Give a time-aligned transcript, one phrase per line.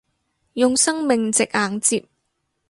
[0.53, 2.03] 用生命值硬接